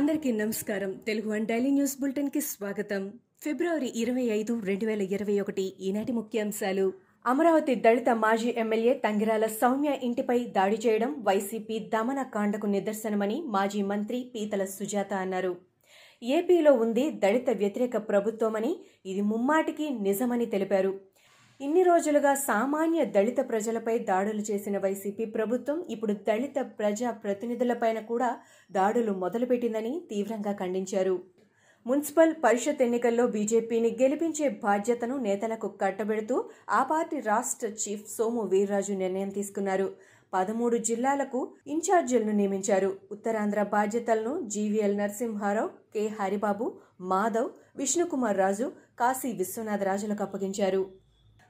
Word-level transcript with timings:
అందరికీ 0.00 0.32
నమస్కారం. 0.32 0.92
Telugu 0.92 1.30
one 1.30 1.46
daily 1.46 1.70
news 1.70 2.00
బులెటిన్కి 2.00 2.40
స్వాగతం. 2.40 3.12
ఫిబ్రవరి 3.42 3.92
ఇరవై 3.96 4.22
ఐదు 4.22 4.60
రెండు 4.64 4.86
వేల 4.86 5.02
ఇరవై 5.02 5.40
ఒకటి 5.40 5.72
ఈనాటి 5.80 6.12
ముఖ్యాంశాలు. 6.12 6.92
అమరావతి 7.26 7.74
దళిత 7.74 8.08
మాజీ 8.08 8.54
ఎమ్మెల్యే 8.56 8.94
తంగిరాల 8.94 9.46
సౌమ్య 9.46 9.92
ఇంటిపై 10.02 10.38
దాడి 10.38 10.76
చేయడం 10.76 11.16
వైసీపీ 11.22 11.78
దమన 11.78 12.22
కాండకు 12.22 12.66
నిదర్శనమని 12.66 13.42
మాజీ 13.46 13.82
మంత్రి 13.82 14.32
పీతల 14.34 14.64
సుజాత 14.64 15.12
అన్నారు. 15.12 15.56
ఏపీలో 16.22 16.72
ఉంది 16.72 17.10
దళిత 17.10 17.50
వ్యతిరేక 17.50 17.96
ప్రభుత్వమని 17.96 18.76
ఇది 19.06 19.20
ముమ్మాటికి 19.20 19.90
నిజమని 19.90 20.46
తెలిపారు. 20.46 21.09
ఇన్ని 21.60 21.82
రోజులుగా 21.82 22.34
సామాన్య 22.34 23.04
దళిత 23.04 23.40
ప్రజలపై 23.48 23.98
దాడులు 23.98 24.40
చేసిన 24.40 24.78
వైసీపీ 24.78 25.24
ప్రభుత్వం 25.24 25.84
ఇప్పుడు 25.88 26.12
దళిత 26.12 26.58
ప్రజా 26.78 27.10
ప్రతినిధులపైన 27.10 27.98
కూడా 28.00 28.30
దాడులు 28.70 29.12
మొదలుపెట్టిందని 29.12 29.92
తీవ్రంగా 30.10 30.52
ఖండించారు. 30.52 31.16
మున్సిపల్ 31.86 32.34
పరిషత్ 32.44 32.82
ఎన్నికల్లో 32.82 33.26
బీజేపీని 33.26 33.90
గెలిపించే 34.00 34.48
బాధ్యతను 34.48 35.16
నేతలకు 35.16 35.68
కట్టబెడుతూ 35.82 36.36
ఆ 36.68 36.82
పార్టీ 36.82 37.20
రాష్ట్ర 37.20 37.68
చీఫ్ 37.82 38.06
సోము 38.08 38.42
వీర్రాజు 38.42 38.92
నిర్ణయం 38.92 39.28
తీసుకున్నారు. 39.28 39.88
పదమూడు 40.32 40.76
జిల్లాలకు 40.76 41.40
ఇన్ఛార్జీలను 41.66 42.32
నియమించారు. 42.32 42.98
ఉత్తరాంధ్ర 43.12 43.62
బాధ్యతలను 43.76 44.34
జీవీఎల్ 44.46 44.98
నరసింహారావు 44.98 45.70
కె 45.94 46.06
హరిబాబు 46.20 46.68
మాధవ్ 47.12 47.50
విష్ణుకుమార్ 47.76 48.36
రాజు 48.36 48.68
కాశీ 48.98 49.32
విశ్వనాథ్ 49.32 49.82
రాజులకు 49.82 50.22
అప్పగించారు. 50.22 50.82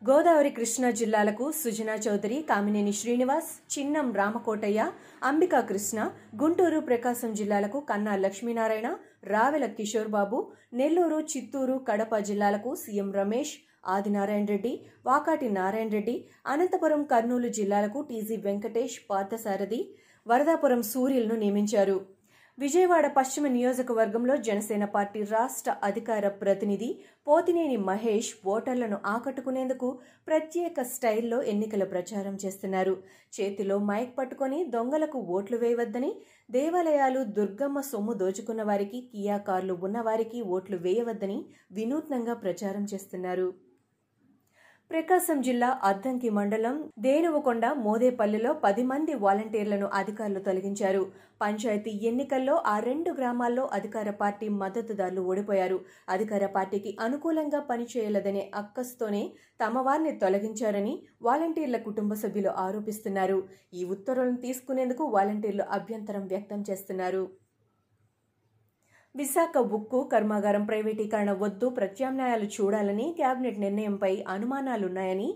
గోదావరి 0.02 0.50
కృష్ణా 0.56 0.88
జిల్లాలకు 0.98 1.46
సుజనా 1.56 1.94
చౌదరి 2.04 2.36
కామినేని 2.50 2.92
శ్రీనివాస్ 2.98 3.50
చిన్నం 3.72 4.06
రామకోటయ్య 4.18 4.84
అంబికా 5.22 5.60
కృష్ణ 5.70 5.98
గుంటూరు 6.40 6.78
ప్రకాశం 6.86 7.30
జిల్లాలకు 7.34 7.78
కన్నా 7.90 8.14
లక్ష్మీనారాయణ 8.22 8.90
రావెల 9.32 9.66
కిషోర్ 9.78 10.10
బాబు 10.14 10.38
నెల్లూరు 10.80 11.18
చిత్తూరు 11.32 11.76
కడప 11.88 12.20
జిల్లాలకు 12.28 12.70
సీఎం 12.82 13.10
రమేష్ 13.18 13.52
ఆదినారాయణ 13.94 14.46
రెడ్డి 14.52 14.72
వాకాటి 15.06 15.50
నారాయణ 15.58 15.90
రెడ్డి 15.96 16.16
అనంతపురం 16.46 17.04
కర్నూలు 17.12 17.50
జిల్లాలకు 17.58 18.00
టీజీ 18.08 18.38
వెంకటేష్ 18.46 18.96
పార్థసారథి 19.10 19.82
వరదాపురం 20.26 20.82
సూర్యులను 20.84 21.36
నియమించారు. 21.36 21.98
విజయవాడ 22.60 23.06
పశ్చిమ 23.16 23.44
నియోజకవర్గంలో 23.54 24.34
జనసేన 24.46 24.84
పార్టీ 24.94 25.20
రాష్ట్ర 25.30 25.70
అధికార 25.88 26.24
ప్రతినిధి 26.40 26.88
పోతినేని 27.26 27.76
మహేష్ 27.86 28.30
ఓటర్లను 28.54 28.98
ఆకట్టుకునేందుకు 29.12 29.88
ప్రత్యేక 30.28 30.82
స్టైల్లో 30.90 31.38
ఎన్నికల 31.52 31.84
ప్రచారం 31.92 32.34
చేస్తున్నారు. 32.42 32.94
చేతిలో 33.36 33.78
మైక్ 33.90 34.12
పట్టుకొని 34.18 34.58
దొంగలకు 34.74 35.20
ఓట్లు 35.36 35.58
వేయవద్దని 35.64 36.12
దేవాలయాలు 36.50 37.22
దుర్గమ్మ 37.38 37.80
సొమ్ము 37.90 38.16
దోచుకున్న 38.22 38.62
వారికి 38.70 39.00
కియా 39.12 39.38
కార్లు 39.48 39.76
ఉన్నవారికి 39.88 40.40
ఓట్లు 40.56 40.78
వేయవద్దని 40.86 41.40
వినూత్నంగా 41.78 42.36
ప్రచారం 42.44 42.86
చేస్తున్నారు. 42.92 43.48
ప్రకాశం 44.90 45.38
జిల్లా 45.40 45.68
అద్దంకి 45.82 46.28
మండలం 46.30 46.76
దేనువకొండ 46.98 47.64
మోదేపల్లిలో 47.82 48.52
పది 48.64 48.82
మంది 48.82 49.12
వాలంటీర్లను 49.14 49.86
అధికారులు 49.98 50.40
తొలగించారు. 50.40 51.02
పంచాయతీ 51.40 51.92
ఎన్నికల్లో 52.08 52.54
ఆ 52.66 52.74
రెండు 52.78 53.10
గ్రామాల్లో 53.10 53.64
అధికార 53.72 54.10
పార్టీ 54.22 54.46
మద్దతుదారులు 54.62 55.20
ఓడిపోయారు. 55.20 55.78
అధికార 56.08 56.46
పార్టీకి 56.46 56.92
అనుకూలంగా 57.00 57.60
పనిచేయలేదనే 57.70 58.42
అక్కస్తోనే 58.54 59.22
తమ 59.60 59.78
వారిని 59.80 60.14
తొలగించారని 60.18 60.94
వాలంటీర్ల 61.22 61.80
కుటుంబ 61.88 62.14
సభ్యులు 62.14 62.52
ఆరోపిస్తున్నారు. 62.66 63.38
ఈ 63.74 63.84
ఉత్తర్వులను 63.84 64.40
తీసుకునేందుకు 64.46 65.04
వాలంటీర్లు 65.16 65.66
అభ్యంతరం 65.78 66.26
వ్యక్తం 66.26 66.62
చేస్తున్నారు. 66.70 67.24
విశాఖ 69.14 69.58
ఉక్కు 69.58 70.04
కర్మాగారం 70.04 70.64
ప్రైవేటీకరణ 70.64 71.32
వద్దు 71.32 71.68
ప్రత్యామ్నాయాలు 71.68 72.44
చూడాలని 72.44 73.14
కేబినెట్ 73.18 73.58
నిర్ణయంపై 73.60 74.24
అనుమానాలున్నాయని 74.28 75.28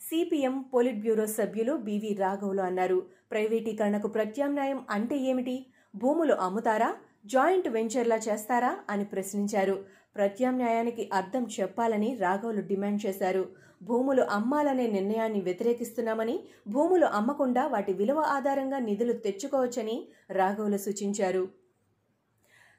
సిపిఎం 0.00 0.62
పోలిట్ 0.74 1.00
బ్యూరో 1.00 1.26
సభ్యులు 1.26 1.72
బివి 1.76 2.14
రాఘవులు 2.14 2.62
అన్నారు. 2.62 2.98
ప్రైవేటీకరణకు 3.30 4.08
ప్రత్యామ్నాయం 4.08 4.86
అంటే 4.90 5.18
ఏమిటి? 5.18 5.66
భూములు 5.96 6.34
అమ్ముతారా? 6.34 6.90
జాయింట్ 7.26 7.68
వెంచర్లా 7.68 8.16
చేస్తారా? 8.16 8.72
అని 8.90 9.04
ప్రశ్నించారు. 9.04 9.76
ప్రత్యామ్నాయానికి 10.16 11.10
అర్థం 11.12 11.46
చెప్పాలని 11.60 12.14
రాఘవులు 12.14 12.60
డిమాండ్ 12.60 13.06
చేశారు. 13.06 13.44
భూములు 13.82 14.22
అమ్మాలనే 14.22 14.86
నిర్ణయాన్ని 14.86 15.40
వ్యతిరేకిస్తున్నామని 15.40 16.36
భూములు 16.68 17.06
అమ్మకుండా 17.06 17.66
వాటి 17.66 17.92
విలువ 17.92 18.20
ఆధారంగా 18.20 18.78
నిధులు 18.78 19.12
తెచ్చుకోవచ్చని 19.12 20.08
రాఘవులు 20.30 20.76
సూచించారు. 20.76 21.65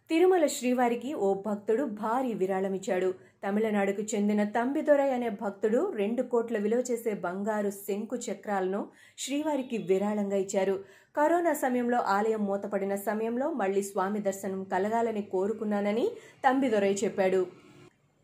తిరుమల 0.10 0.46
శ్రీవారికి 0.48 1.14
ఓ 1.14 1.30
భక్తుడు 1.46 1.84
భారీ 2.02 2.34
విరాళమిచ్చాడు 2.34 3.10
తమిళనాడుకు 3.44 4.02
చెందిన 4.02 4.44
తంబిదొరై 4.44 5.10
అనే 5.10 5.30
భక్తుడు 5.42 5.80
రెండు 5.96 6.22
కోట్ల 6.22 6.58
విలువ 6.58 6.84
చేసే 6.92 7.14
బంగారు 7.26 7.70
శంకు 7.70 8.16
చక్రాలను 8.16 8.82
శ్రీవారికి 9.18 9.78
విరాళంగా 9.78 10.36
ఇచ్చారు. 10.36 10.76
కరోనా 11.16 11.54
సమయంలో 11.54 12.00
ఆలయం 12.16 12.46
మూతపడిన 12.46 12.96
సమయంలో 12.96 13.52
మళ్ళీ 13.52 13.84
స్వామి 13.84 14.20
దర్శనం 14.20 14.64
కలగాలని 14.64 15.22
కోరుకున్నానని 15.22 16.08
తంబిదొరై 16.46 16.94
చెప్పాడు. 16.94 17.42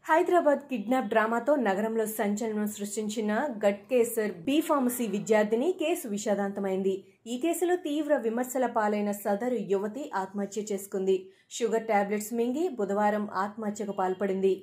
హైదరాబాద్ 0.06 0.64
కిడ్నాప్ 0.70 1.12
డ్రామాతో 1.12 1.52
నగరంలో 1.68 2.06
సంచలనం 2.18 2.66
సృష్టించిన 2.74 3.32
గట్కేసర్ 3.64 4.34
బీ 4.48 4.56
ఫార్మసీ 4.68 5.06
విద్యార్థిని 5.14 5.70
కేసు 5.82 6.06
విషాదాంతమైంది. 6.16 6.96
ఈ 7.32 7.36
కేసులో 7.44 7.76
తీవ్ర 7.86 8.18
విమర్శల 8.26 8.66
పాలైన 8.78 9.12
సదరు 9.22 9.60
యువతి 9.74 10.04
ఆత్మహత్య 10.24 10.64
చేసుకుంది. 10.72 11.16
షుగర్ 11.58 11.88
టాబ్లెట్స్ 11.92 12.32
మింగి 12.40 12.66
బుధవారం 12.80 13.26
ఆత్మహత్యకు 13.46 13.96
పాల్పడింది. 14.02 14.54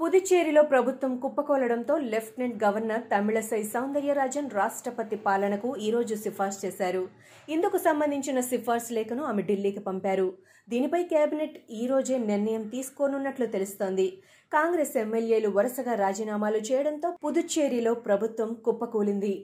పుదుచ్చేరిలో 0.00 0.62
ప్రభుత్వం 0.70 1.12
కుప్పకూలడంతో 1.22 1.94
లెఫ్టినెంట్ 2.12 2.56
గవర్నర్ 2.64 3.04
తమిళసై 3.12 3.60
సౌందర్యరాజన్ 3.74 4.48
రాష్ట్రపతి 4.58 5.16
పాలనకు 5.26 5.68
ఈరోజు 5.86 6.14
సిఫార్సు 6.24 6.60
చేశారు. 6.64 7.02
ఇందుకు 7.54 7.78
సంబంధించిన 7.86 8.40
సిఫార్సు 8.50 8.92
లేఖను 8.98 9.22
ఆమె 9.30 9.42
ఢిల్లీకి 9.50 9.82
పంపారు. 9.88 10.28
దీనిపై 10.68 11.02
కేబినెట్ 11.12 11.56
ఈ 11.80 11.82
రోజే 11.92 12.18
నిర్ణయం 12.30 12.62
తీసుకోనున్నట్లు 12.74 13.48
తెలుస్తోంది. 13.54 14.06
కాంగ్రెస్ 14.52 14.94
ఎమ్మెల్యేలు 15.04 15.50
వరుసగా 15.58 15.94
రాజీనామాలు 16.04 16.60
చేయడంతో 16.70 17.10
పుదుచ్చేరిలో 17.24 17.94
ప్రభుత్వం 18.08 18.52
కుప్పకూలింది. 18.68 19.34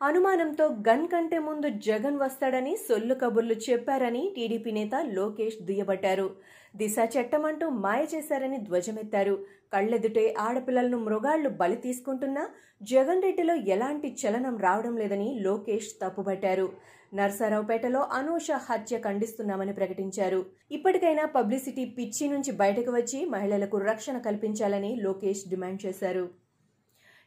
అనుమానంతో 0.00 0.64
గన్ 0.88 1.06
కంటే 1.08 1.38
ముందు 1.38 1.68
జగన్ 1.86 2.16
వస్తాడని 2.16 2.76
సొల్లు 2.76 3.14
కబుర్లు 3.14 3.54
చెప్పారని 3.54 4.32
టీడీపీ 4.36 4.70
నేత 4.70 4.94
లోకేష్ 5.18 5.56
దుయ్యబట్టారు. 5.62 6.26
దిశ 6.76 6.96
చట్టమంటూ 7.14 7.68
మాయ 7.68 8.02
చేశారని 8.14 8.58
ధ్వజమెత్తారు. 8.58 9.34
కళ్ళెదుటే 9.72 10.34
ఆడపిల్లలను 10.38 10.98
మృగాళ్ళు 10.98 11.48
బలి 11.60 11.76
తీసుకుంటున్నా 11.76 12.44
జగన్ 12.82 13.22
రెడ్డిలో 13.22 13.54
ఎలాంటి 13.54 14.16
చలనం 14.22 14.58
రావడం 14.58 14.96
లేదని 14.96 15.40
లోకేష్ 15.40 15.90
తప్పుబట్టారు. 16.02 16.68
నర్సారావుపేటలో 17.14 18.00
అనూష 18.12 18.48
హత్య 18.68 18.98
ఖండిస్తున్నామని 18.98 19.72
ప్రకటించారు. 19.72 20.40
ఇప్పటికైనా 20.70 21.26
పబ్లిసిటీ 21.26 21.84
పిచ్చి 21.98 22.28
నుంచి 22.28 22.52
బయటకు 22.52 22.90
వచ్చి 22.90 23.24
మహిళలకు 23.24 23.78
రక్షణ 23.90 24.18
కల్పించాలని 24.18 24.96
లోకేష్ 24.96 25.48
డిమాండ్ 25.48 25.86
చేశారు. 25.86 26.43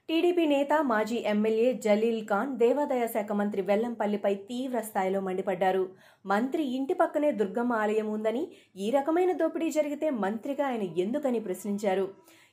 టీడీపీ 0.09 0.43
నేత 0.51 0.73
మాజీ 0.89 1.17
ఎమ్మెల్యే 1.31 1.69
జలీల్ 1.85 2.21
ఖాన్ 2.29 2.51
దేవాదాయ 2.61 3.05
శాఖ 3.15 3.31
మంత్రి 3.39 3.61
వెల్లంపల్లిపై 3.69 4.31
తీవ్ర 4.49 4.79
స్థాయిలో 4.85 5.19
మండిపడ్డారు. 5.25 5.81
మంత్రి 6.25 6.63
ఇంటి 6.77 6.95
పక్కనే 7.01 7.29
దుర్గమ్మ 7.39 7.73
ఆలయం 7.81 8.07
ఉందని 8.13 8.43
ఈ 8.85 8.87
రకమైన 8.97 9.33
దోపిడీ 9.41 9.67
జరిగితే 9.77 10.07
మంత్రిగా 10.23 10.65
ఆయన 10.69 10.87
ఎందుకని 11.03 11.39
ప్రశ్నించారు? 11.47 12.05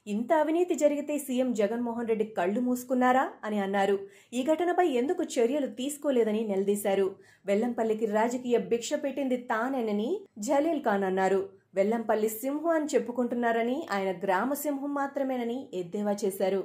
ఇంత 0.07 0.31
అవినీతి 0.43 0.75
జరిగితే 0.83 1.15
సీఎం 1.27 1.51
జగన్మోహన్ 1.61 2.11
రెడ్డి 2.11 2.29
కళ్ళు 2.39 2.61
మూసుకున్నారా 2.69 3.25
అని 3.47 3.59
అన్నారు. 3.67 3.97
ఈ 4.39 4.43
ఘటనపై 4.53 4.89
ఎందుకు 5.01 5.23
చర్యలు 5.37 5.71
తీసుకోలేదని 5.81 6.45
నిలదీశారు. 6.53 7.09
వెల్లంపల్లికి 7.51 8.09
రాజకీయ 8.19 8.59
భిక్ష 8.71 8.93
పెట్టింది 9.05 9.39
తానేనని 9.51 10.13
జలీల్ 10.49 10.87
ఖాన్ 10.89 11.07
అన్నారు. 11.11 11.43
వెల్లంపల్లి 11.79 12.31
సింహం 12.43 12.73
అని 12.79 12.89
చెప్పుకుంటున్నారని 12.95 13.81
ఆయన 13.95 14.11
గ్రామ 14.25 14.53
సింహం 14.65 14.93
మాత్రమేనని 15.03 15.61
ఎద్దేవా 15.83 16.15
చేశారు. 16.25 16.63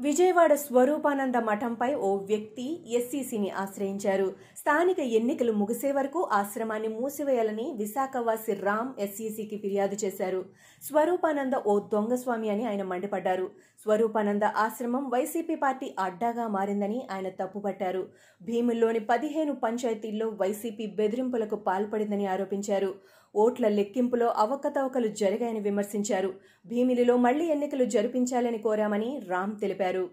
విజయవాడ 0.00 0.52
స్వరూపానంద 0.54 1.36
మఠంపై 1.36 1.94
ఓ 1.94 2.10
వ్యక్తి 2.16 2.66
ఎస్సీసీని 2.98 3.50
ఆశ్రయించారు. 3.50 4.28
స్థానిక 4.56 5.00
ఎన్నికలు 5.18 5.52
ముగిసే 5.52 5.92
వరకు 5.92 6.20
ఆశ్రమాన్ని 6.32 6.88
మూసివేయాలని 6.88 7.66
విశాఖవాసి 7.76 8.54
రామ్ 8.54 8.90
ఎస్సీసీకి 9.00 9.56
ఫిర్యాదు 9.56 9.96
చేశారు. 10.04 10.40
స్వరూపానంద 10.82 11.54
ఓ 11.66 11.74
దొంగస్వామి 11.92 12.50
అని 12.50 12.64
ఆయన 12.66 12.82
మండిపడ్డారు. 12.82 13.50
స్వరూపానంద 13.82 14.42
ఆశ్రమం 14.42 15.08
వైసీపీ 15.08 15.54
పార్టీ 15.54 15.86
అడ్డాగా 15.98 16.48
మారిందని 16.48 16.98
ఆయన 17.10 17.28
తప్పుపట్టారు. 17.28 18.08
భీముల్లోని 18.42 19.00
పదిహేను 19.00 19.54
పంచాయతీల్లో 19.54 20.28
వైసీపీ 20.28 20.86
బెదిరింపులకు 20.86 21.56
పాల్పడిందని 21.56 22.26
ఆరోపించారు. 22.26 22.94
ఓట్ల 23.34 23.68
లెక్కింపులో 23.68 24.26
అవకతవకలు 24.26 25.08
జరిగాయని 25.08 25.60
విమర్శించారు. 25.60 26.34
భీమిలిలో 26.66 27.16
మళ్ళీ 27.16 27.46
ఎన్నికలు 27.46 27.84
జరిపించాలని 27.84 28.58
కోరామని 28.58 29.20
రామ్ 29.28 29.60
తెలిపారు. 29.60 30.08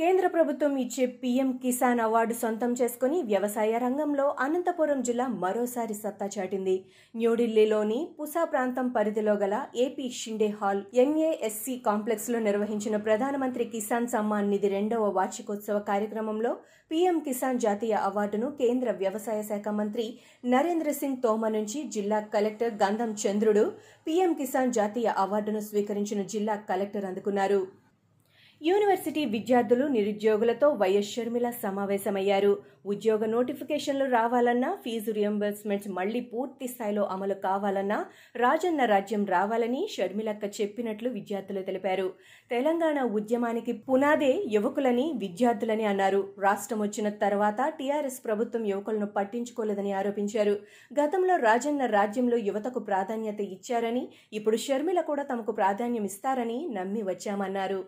కేంద్ర 0.00 0.26
ప్రభుత్వం 0.34 0.74
ఇచ్చే 0.82 1.04
పీఎం 1.22 1.48
కిసాన్ 1.62 1.98
అవార్డు 2.04 2.34
సొంతం 2.42 2.70
చేసుకుని 2.78 3.16
వ్యవసాయ 3.22 3.72
రంగంలో 3.82 4.26
అనంతపురం 4.44 5.00
జిల్లా 5.08 5.26
మరోసారి 5.42 5.94
సత్తా 5.94 6.26
చాటింది. 6.34 6.76
న్యూఢిల్లీలోని 7.14 7.98
పుసా 8.18 8.42
ప్రాంతం 8.52 8.86
పరిధిలో 8.94 9.34
గల 9.42 9.56
ఏపీ 9.84 10.06
షిండే 10.20 10.48
హాల్ 10.60 10.80
ఎన్ఏఎస్సి 11.02 11.74
కాంప్లెక్స్లో 11.88 12.38
నిర్వహించిన 12.38 12.96
ప్రధానమంత్రి 13.08 13.66
కిసాన్ 13.74 14.08
సమ్మాన్ 14.14 14.50
నిధి 14.52 14.70
రెండవ 14.76 15.10
వార్షికోత్సవ 15.18 15.80
కార్యక్రమంలో 15.90 16.52
పీఎం 16.90 17.18
కిసాన్ 17.26 17.60
జాతీయ 17.60 17.98
అవార్డును 18.08 18.48
కేంద్ర 18.62 18.96
వ్యవసాయ 19.02 19.42
శాఖ 19.50 19.68
మంత్రి 19.80 20.06
నరేంద్ర 20.46 20.92
సింగ్ 21.00 21.22
తోమ 21.22 21.52
నుంచి 21.56 21.80
జిల్లా 21.96 22.20
కలెక్టర్ 22.34 22.74
గంధం 22.84 23.12
చంద్రుడు 23.24 23.66
పీఎం 24.06 24.32
కిసాన్ 24.40 24.72
జాతీయ 24.72 25.10
అవార్డును 25.18 25.62
స్వీకరించిన 25.68 26.22
జిల్లా 26.34 26.56
కలెక్టర్ 26.70 27.08
అందుకున్నారు. 27.10 27.62
యూనివర్సిటీ 28.60 29.22
విద్యార్థులు 29.34 29.84
నిరుద్యోగులతో 29.94 30.66
వైఎస్ 30.80 31.10
షర్మిల 31.12 31.48
సమావేశమయ్యారు. 31.62 32.50
ఉద్యోగ 32.92 33.20
నోటిఫికేషన్లు 33.34 34.06
రావాలన్నా 34.14 34.70
ఫీజు 34.82 35.12
రియంబర్స్మెంట్స్ 35.18 35.88
మళ్ళీ 35.98 36.20
పూర్తి 36.32 36.66
స్థాయిలో 36.72 37.04
అమలు 37.14 37.36
కావాలన్నా 37.44 37.98
రాజన్న 38.42 38.84
రాజ్యం 38.92 39.22
రావాలని 39.34 39.80
షర్మిలక్క 39.94 40.44
చెప్పినట్లు 40.58 41.10
విద్యార్థులు 41.14 41.60
తెలిపారు. 41.68 42.08
తెలంగాణ 42.50 42.98
ఉద్యమానికి 43.18 43.74
పునాదే 43.86 44.32
యువకులని 44.56 45.06
విద్యార్థులని 45.22 45.86
అన్నారు. 45.92 46.20
రాష్ట్రం 46.46 46.80
వచ్చిన 46.86 47.08
తర్వాత 47.24 47.68
టీఆర్ఎస్ 47.78 48.20
ప్రభుత్వం 48.26 48.66
యువకులను 48.72 49.08
పట్టించుకోలేదని 49.16 49.94
ఆరోపించారు. 50.00 50.54
గతంలో 50.90 51.36
రాజన్న 51.46 51.86
రాజ్యంలో 51.98 52.40
యువతకు 52.48 52.82
ప్రాధాన్యత 52.90 53.40
ఇచ్చారని 53.56 54.04
ఇప్పుడు 54.32 54.58
షర్మిల 54.66 55.02
కూడా 55.10 55.24
తమకు 55.32 55.54
ప్రాధాన్యం 55.62 56.06
ఇస్తారని 56.12 56.60
నమ్మి 56.76 57.04
వచ్చామన్నారు. 57.10 57.80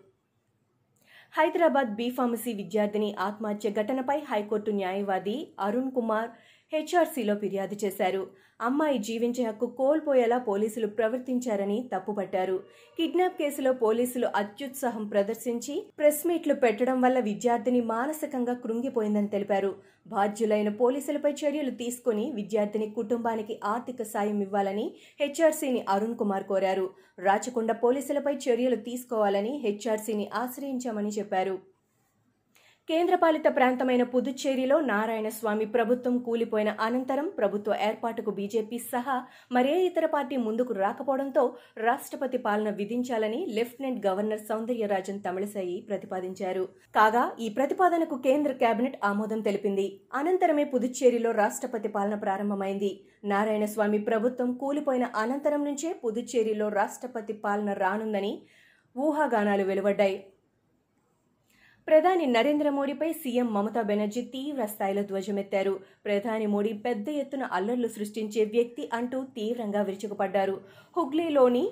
హైదరాబాద్ 1.33 1.91
బీ 1.95 2.07
ఫార్మసీ 2.09 2.51
విద్యార్థిని 2.53 3.07
ఆత్మహత్య 3.19 3.69
ఘటనపై 3.73 4.17
హైకోర్టు 4.27 4.71
న్యాయవాది 4.71 5.37
అరుణ్ 5.59 5.89
కుమార్ 5.91 6.27
హెచ్ఆర్సీలో 6.73 7.35
ఫిర్యాదు 7.35 7.75
చేశారు. 7.85 8.27
అమ్మాయి 8.61 8.97
జీవించే 8.97 9.43
హక్కు 9.43 9.65
కోల్పోయేలా 9.65 10.37
పోలీసులు 10.37 10.87
ప్రవర్తించారని 10.87 11.89
తప్పుపట్టారు. 11.93 12.57
కిడ్నాప్ 12.97 13.37
కేసులో 13.39 13.73
పోలీసులు 13.73 14.27
అత్యుత్సాహం 14.35 15.07
ప్రదర్శించి 15.07 15.87
ప్రెస్ 15.97 16.27
మీట్లు 16.27 16.53
పెట్టడం 16.53 17.01
వల్ల 17.01 17.19
విద్యార్థిని 17.19 17.81
మానసికంగా 17.81 18.53
కృంగిపోయిందని 18.53 19.27
తెలిపారు. 19.27 19.75
బాధ్యులైన 20.07 20.69
పోలీసులపై 20.69 21.31
చర్యలు 21.31 21.71
తీసుకుని 21.71 22.31
విద్యార్థిని 22.35 22.89
కుటుంబానికి 22.89 23.59
ఆర్థిక 23.63 24.03
సాయం 24.03 24.41
ఇవ్వాలని 24.41 24.85
హెచ్ఆర్సీని 25.19 25.85
అరుణ్ 25.89 26.15
కుమార్ 26.15 26.43
కోరారు. 26.43 26.89
రాచకొండ 27.19 27.71
పోలీసులపై 27.71 28.33
చర్యలు 28.35 28.75
తీసుకోవాలని 28.75 29.57
హెచ్ఆర్సీని 29.57 30.29
ఆశ్రయించామని 30.33 31.09
చెప్పారు. 31.09 31.72
కేంద్రపాలిత 32.89 33.47
ప్రాంతమైన 33.55 34.03
పుదుచ్చేరిలో 34.03 34.81
నారాయణస్వామి 34.81 35.65
ప్రభుత్వం 35.65 36.17
కూలిపోయిన 36.17 36.75
అనంతరం 36.79 37.27
ప్రభుత్వ 37.37 37.75
ఏర్పాటుకు 37.81 38.31
బీజేపీ 38.31 38.77
సహా 38.77 39.15
మరే 39.51 39.75
ఇతర 39.85 40.05
పార్టీ 40.05 40.37
ముందుకు 40.37 40.73
రాకపోవడంతో 40.73 41.43
రాష్ట్రపతి 41.77 42.37
పాలన 42.37 42.69
విధించాలని 42.69 43.45
లెఫ్టినెంట్ 43.45 44.07
గవర్నర్ 44.07 44.43
సౌందర్యరాజన్ 44.49 45.21
తమిళసాయి 45.21 45.81
ప్రతిపాదించారు. 45.89 46.65
కాగా 46.95 47.23
ఈ 47.39 47.49
ప్రతిపాదనకు 47.49 48.17
కేంద్ర 48.17 48.51
కేబినెట్ 48.53 48.97
ఆమోదం 49.03 49.41
తెలిపింది. 49.41 49.87
అనంతరమే 50.13 50.63
పుదుచ్చేరిలో 50.63 51.31
రాష్ట్రపతి 51.31 51.87
పాలన 51.87 52.15
ప్రారంభమైంది. 52.15 52.91
నారాయణస్వామి 53.25 53.99
ప్రభుత్వం 53.99 54.53
కూలిపోయిన 54.57 55.05
అనంతరం 55.15 55.63
నుంచే 55.63 55.91
పుదుచ్చేరిలో 56.03 56.69
రాష్ట్రపతి 56.69 57.33
పాలన 57.33 57.73
రానుందని 57.73 58.33
ఊహాగానాలు 58.95 59.63
వెలువడ్డాయి. 59.63 60.17
ప్రధాని 61.87 62.25
నరేంద్ర 62.25 62.67
మోడీపై 62.69 63.07
సీఎం 63.13 63.47
మమతా 63.53 63.81
బెనర్జీ 63.81 64.21
తీవ్ర 64.33 64.65
స్థాయిలో 64.65 65.01
ధ్వజమెత్తారు. 65.03 65.73
ప్రధాని 66.05 66.45
మోడీ 66.53 66.71
పెద్ద 66.85 67.07
ఎత్తున 67.21 67.43
అల్లర్లు 67.57 67.89
సృష్టించే 67.95 68.43
వ్యక్తి 68.53 68.83
అంటూ 68.93 69.17
తీవ్రంగా 69.37 69.81
విరుచుకుపడ్డారు. 69.81 70.55
హుగ్లీలోని 70.97 71.63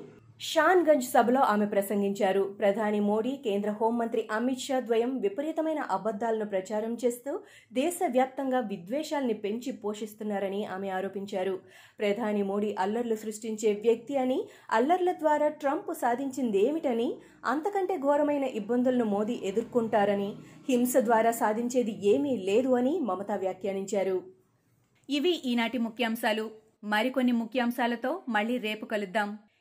షాన్గంజ్ 0.49 1.07
సభలో 1.09 1.41
ఆమె 1.41 1.65
ప్రసంగించారు. 1.65 2.43
ప్రధాని 2.59 2.99
మోడీ 2.99 3.31
కేంద్ర 3.35 3.71
హోంమంత్రి 3.71 4.27
అమిత్ 4.31 4.59
షా 4.59 4.79
ద్వయం 4.79 5.17
విపరీతమైన 5.17 5.79
అబద్దాలను 5.79 6.45
ప్రచారం 6.45 6.97
చేస్తూ 7.05 7.39
దేశవ్యాప్తంగా 7.73 8.59
విద్వేషాల్ని 8.59 9.33
పెంచి 9.33 9.71
పోషిస్తున్నారని 9.71 10.65
ఆమె 10.65 10.89
ఆరోపించారు. 10.89 11.59
ప్రధాని 11.99 12.43
మోడీ 12.43 12.75
అల్లర్లు 12.79 13.15
సృష్టించే 13.15 13.73
వ్యక్తి 13.73 14.17
అని 14.17 14.39
అల్లర్ల 14.71 15.11
ద్వారా 15.11 15.47
ట్రంప్ 15.47 15.93
సాధించిందేమిటని 15.93 17.09
అంతకంటే 17.45 17.97
ఘోరమైన 17.97 18.43
ఇబ్బందులను 18.43 19.05
మోదీ 19.05 19.39
ఎదుర్కొంటారని 19.43 20.33
హింస 20.69 20.97
ద్వారా 20.97 21.31
సాధించేది 21.31 21.95
ఏమీ 22.07 22.37
లేదు 22.37 22.69
అని 22.69 22.99
మమత 22.99 23.31
వ్యాఖ్యానించారు. 23.31 24.17
ఇవి 25.09 25.35
ఈనాటి 25.45 25.77
ముఖ్యాంశాలు. 25.77 26.51
మరికొన్ని 26.83 27.31
ముఖ్యాంశాలతో 27.31 28.21
మళ్ళీ 28.29 28.57
రేపు 28.57 28.85
కలుద్దాం. 28.85 29.29